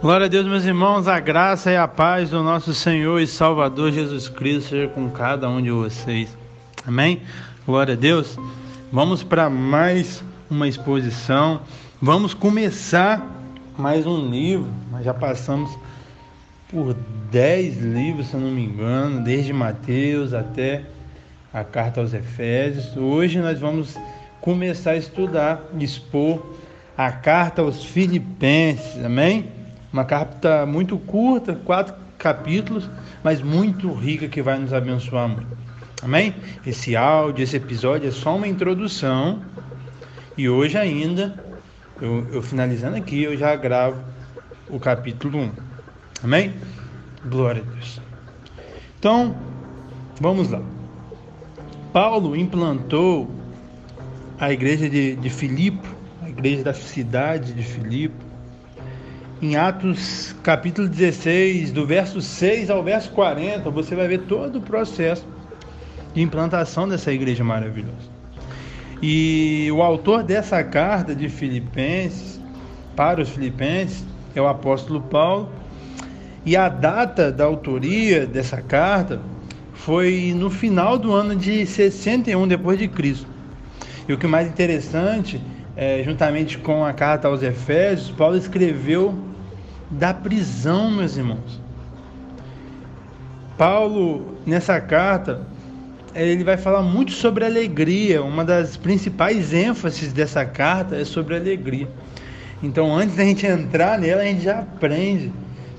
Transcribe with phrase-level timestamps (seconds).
[0.00, 3.90] Glória a Deus, meus irmãos, a graça e a paz do nosso Senhor e Salvador
[3.90, 6.38] Jesus Cristo seja com cada um de vocês.
[6.86, 7.22] Amém?
[7.66, 8.38] Glória a Deus.
[8.92, 11.62] Vamos para mais uma exposição.
[12.00, 13.28] Vamos começar
[13.76, 14.68] mais um livro.
[14.92, 15.76] Nós já passamos
[16.70, 16.94] por
[17.28, 20.84] dez livros, se eu não me engano, desde Mateus até
[21.52, 22.96] a carta aos Efésios.
[22.96, 23.96] Hoje nós vamos
[24.40, 26.54] começar a estudar, expor
[26.96, 29.04] a carta aos Filipenses.
[29.04, 29.57] Amém?
[29.92, 32.90] Uma carta muito curta, quatro capítulos,
[33.22, 35.56] mas muito rica que vai nos abençoar muito.
[36.02, 36.34] Amém?
[36.66, 39.42] Esse áudio, esse episódio é só uma introdução.
[40.36, 41.42] E hoje ainda,
[42.00, 44.00] eu, eu finalizando aqui, eu já gravo
[44.68, 45.52] o capítulo 1.
[46.22, 46.54] Amém?
[47.24, 48.00] Glória a Deus.
[48.98, 49.36] Então,
[50.20, 50.62] vamos lá.
[51.92, 53.30] Paulo implantou
[54.38, 55.88] a igreja de, de Filipe,
[56.22, 58.27] a igreja da cidade de Filipe,
[59.40, 64.60] em Atos capítulo 16, do verso 6 ao verso 40, você vai ver todo o
[64.60, 65.26] processo
[66.12, 68.18] de implantação dessa igreja maravilhosa.
[69.00, 72.40] E o autor dessa carta de Filipenses,
[72.96, 75.48] para os Filipenses, é o apóstolo Paulo.
[76.44, 79.20] E a data da autoria dessa carta
[79.72, 83.28] foi no final do ano de 61 depois de Cristo.
[84.08, 85.40] E o que é mais interessante,
[85.78, 89.16] é, juntamente com a carta aos Efésios, Paulo escreveu
[89.88, 91.62] da prisão, meus irmãos.
[93.56, 95.46] Paulo, nessa carta,
[96.16, 98.24] ele vai falar muito sobre alegria.
[98.24, 101.88] Uma das principais ênfases dessa carta é sobre alegria.
[102.60, 105.32] Então, antes da gente entrar nela, a gente já aprende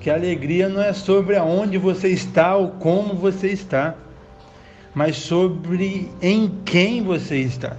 [0.00, 3.94] que a alegria não é sobre aonde você está ou como você está,
[4.92, 7.76] mas sobre em quem você está.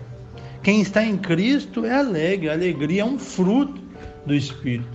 [0.66, 2.50] Quem está em Cristo é alegre.
[2.50, 3.80] A alegria é um fruto
[4.26, 4.90] do Espírito.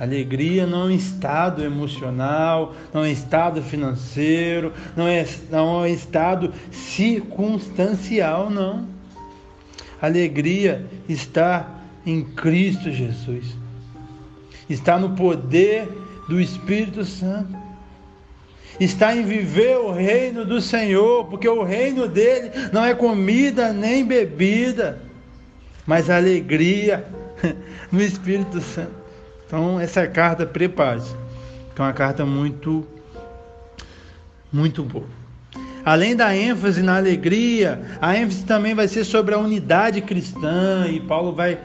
[0.00, 6.52] Alegria não é um estado emocional, não é estado financeiro, não é, não é estado
[6.72, 8.88] circunstancial, não.
[10.02, 11.70] Alegria está
[12.04, 13.56] em Cristo Jesus.
[14.68, 15.88] Está no poder
[16.28, 17.65] do Espírito Santo.
[18.78, 24.04] Está em viver o reino do Senhor, porque o reino dele não é comida nem
[24.04, 25.00] bebida,
[25.86, 27.06] mas alegria
[27.90, 29.06] no Espírito Santo.
[29.46, 31.14] Então, essa carta, prepare-se,
[31.74, 32.86] que é uma carta muito,
[34.52, 35.06] muito boa.
[35.84, 40.98] Além da ênfase na alegria, a ênfase também vai ser sobre a unidade cristã, e
[40.98, 41.56] Paulo vai,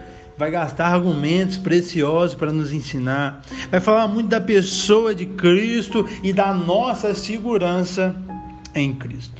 [0.41, 3.43] vai gastar argumentos preciosos para nos ensinar.
[3.69, 8.15] Vai falar muito da pessoa de Cristo e da nossa segurança
[8.73, 9.39] em Cristo.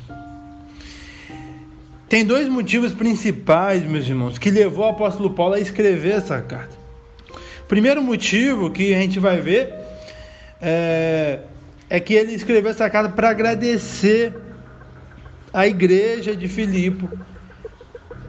[2.08, 6.76] Tem dois motivos principais, meus irmãos, que levou o apóstolo Paulo a escrever essa carta.
[7.68, 9.74] Primeiro motivo que a gente vai ver
[10.62, 11.40] é,
[11.90, 14.36] é que ele escreveu essa carta para agradecer
[15.52, 17.10] a igreja de Filipe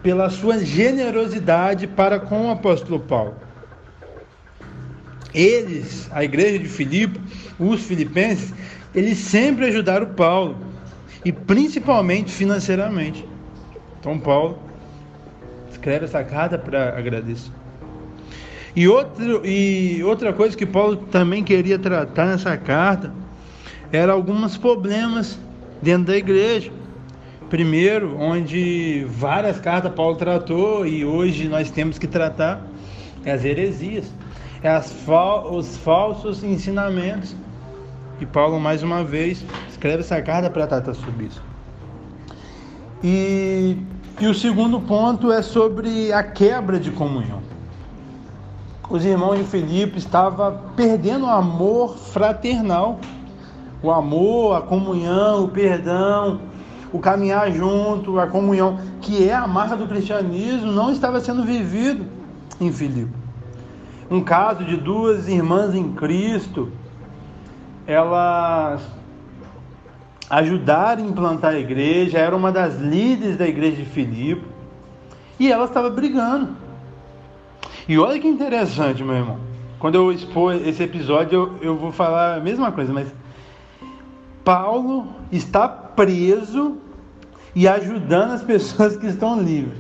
[0.03, 3.37] pela sua generosidade para com o apóstolo Paulo.
[5.33, 7.21] Eles, a igreja de Filipe,
[7.59, 8.53] os filipenses,
[8.95, 10.57] eles sempre ajudaram Paulo
[11.25, 13.25] e principalmente financeiramente.
[13.99, 14.59] Então Paulo
[15.71, 17.51] escreve essa carta para agradecer.
[18.75, 23.13] E, outro, e outra coisa que Paulo também queria tratar nessa carta
[23.93, 25.39] era alguns problemas
[25.83, 26.73] dentro da igreja.
[27.53, 32.63] Primeiro, onde várias cartas Paulo tratou e hoje nós temos que tratar
[33.27, 34.11] as heresias,
[34.65, 37.37] as fal os falsos ensinamentos.
[38.19, 41.43] E Paulo mais uma vez escreve essa carta para tratar sobre isso.
[43.05, 43.77] E,
[44.19, 47.43] e o segundo ponto é sobre a quebra de comunhão
[48.89, 52.99] os irmãos de Filipe estavam perdendo o amor fraternal,
[53.83, 56.41] o amor, a comunhão, o perdão,
[56.93, 62.07] o caminhar junto, a comunhão, que é a marca do cristianismo, não estava sendo vivido
[62.61, 63.13] em Filipe.
[64.11, 66.71] Um caso de duas irmãs em Cristo,
[67.87, 68.83] elas
[70.29, 74.45] ajudaram a implantar a igreja, era uma das líderes da igreja de Filipe,
[75.39, 76.57] e ela estava brigando.
[77.89, 79.39] E olha que interessante, meu irmão.
[79.79, 83.13] Quando eu expor esse episódio, eu, eu vou falar a mesma coisa, mas
[84.45, 86.77] Paulo está preso
[87.55, 89.79] e ajudando as pessoas que estão livres.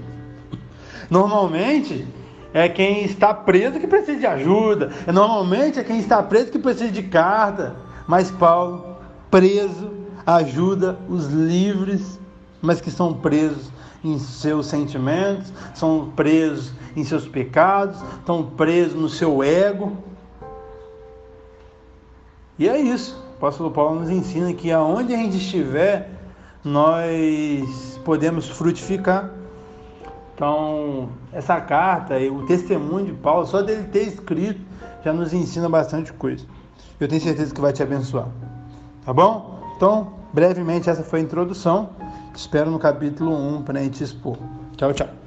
[1.10, 2.06] Normalmente
[2.54, 4.90] é quem está preso que precisa de ajuda.
[5.12, 7.76] Normalmente é quem está preso que precisa de carta.
[8.06, 8.96] Mas Paulo,
[9.30, 9.90] preso,
[10.26, 12.18] ajuda os livres,
[12.60, 13.70] mas que são presos
[14.04, 19.96] em seus sentimentos, são presos em seus pecados, estão presos no seu ego.
[22.58, 23.22] E é isso.
[23.42, 26.08] Apóstolo Paulo nos ensina que aonde a gente estiver,
[26.62, 29.30] nós podemos frutificar.
[30.32, 34.60] Então, essa carta e o testemunho de Paulo, só dele ter escrito,
[35.04, 36.46] já nos ensina bastante coisa.
[37.00, 38.28] Eu tenho certeza que vai te abençoar.
[39.04, 39.58] Tá bom?
[39.76, 41.90] Então, brevemente, essa foi a introdução.
[42.32, 44.38] Te espero no capítulo 1 para a gente expor.
[44.76, 45.21] Tchau, tchau.